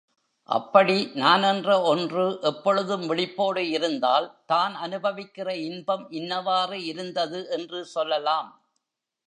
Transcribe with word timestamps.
அப்படி 0.49 0.95
நான் 1.13 1.43
என்ற 1.43 1.81
ஒன்று 1.81 2.23
எப்பொழுதும் 2.41 3.05
விழிப்போடு 3.07 3.63
இருந்தால், 3.69 4.27
தான் 4.45 4.73
அநுபவிக்கிற 4.75 5.49
இன்பம் 5.67 6.05
இன்னவாறு 6.11 6.79
இருந்தது 6.83 7.41
என்று 7.49 7.81
சொல்லலாம். 7.85 8.49